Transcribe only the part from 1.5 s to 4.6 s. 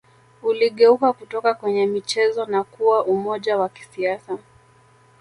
kwenye michezo na kuwa umoja wa kisiasa